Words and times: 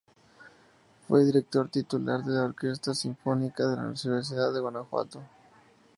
Fue 1.07 1.23
director 1.25 1.69
titular 1.69 2.23
de 2.23 2.31
la 2.33 2.45
Orquesta 2.45 2.95
Sinfónica 2.95 3.67
de 3.67 3.75
la 3.75 3.83
Universidad 3.89 4.51
de 4.51 4.59
Guanajuato. 4.59 5.21